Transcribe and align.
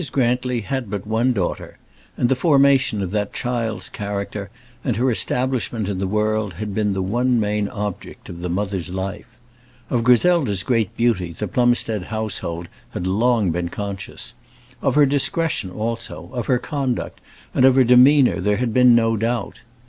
Grantly 0.11 0.61
had 0.61 0.89
but 0.89 1.05
one 1.05 1.31
daughter, 1.31 1.77
and 2.17 2.27
the 2.27 2.35
formation 2.35 3.03
of 3.03 3.11
that 3.11 3.33
child's 3.33 3.87
character 3.87 4.49
and 4.83 4.95
her 4.95 5.11
establishment 5.11 5.87
in 5.87 5.99
the 5.99 6.07
world 6.07 6.53
had 6.55 6.73
been 6.73 6.93
the 6.93 7.03
one 7.03 7.39
main 7.39 7.67
object 7.67 8.27
of 8.27 8.39
the 8.39 8.49
mother's 8.49 8.89
life. 8.89 9.37
Of 9.91 10.03
Griselda's 10.03 10.63
great 10.63 10.97
beauty 10.97 11.33
the 11.33 11.47
Plumstead 11.47 12.05
household 12.05 12.67
had 12.95 13.05
long 13.05 13.51
been 13.51 13.69
conscious; 13.69 14.33
of 14.81 14.95
her 14.95 15.05
discretion 15.05 15.69
also, 15.69 16.31
of 16.33 16.47
her 16.47 16.57
conduct, 16.57 17.21
and 17.53 17.63
of 17.63 17.75
her 17.75 17.83
demeanour 17.83 18.41
there 18.41 18.57
had 18.57 18.73
been 18.73 18.95
no 18.95 19.15
doubt. 19.15 19.59